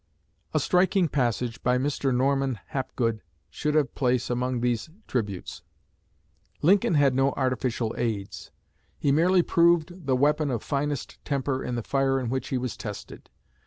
[0.51, 2.11] A striking passage by Mr.
[2.11, 5.61] Norman Hapgood should have place among these tributes.
[6.63, 8.49] "Lincoln had no artificial aids.
[8.97, 12.75] He merely proved the weapon of finest temper in the fire in which he was
[12.75, 13.29] tested.